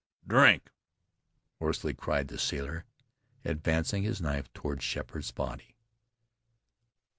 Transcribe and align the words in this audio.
"Drink!" 0.25 0.71
hoarsely 1.59 1.93
cried 1.93 2.27
the 2.27 2.39
sailor, 2.39 2.85
advancing 3.45 4.01
his 4.01 4.19
knife 4.19 4.51
toward 4.51 4.81
Sheppard's 4.81 5.29
body. 5.29 5.75